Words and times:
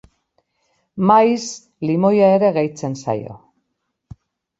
Maiz, 1.09 1.43
limoia 1.89 2.31
ere 2.37 2.49
gehitzen 2.57 2.95
zaio. 3.05 3.37